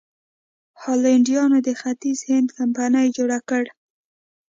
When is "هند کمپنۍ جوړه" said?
2.29-3.39